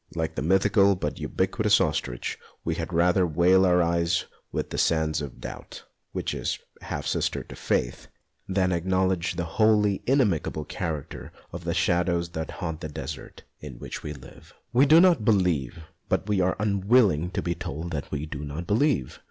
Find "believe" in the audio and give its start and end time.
15.23-15.83, 18.65-19.19